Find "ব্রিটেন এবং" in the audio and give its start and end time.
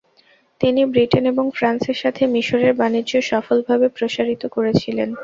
0.91-1.45